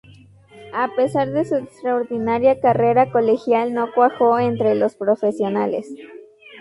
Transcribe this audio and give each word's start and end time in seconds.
A 0.73 0.87
pesar 0.95 1.29
de 1.31 1.45
su 1.45 1.57
extraordinaria 1.57 2.59
carrera 2.59 3.11
colegial, 3.11 3.71
no 3.75 3.93
cuajó 3.93 4.39
entre 4.39 4.73
los 4.73 4.95
profesionales. 4.95 5.93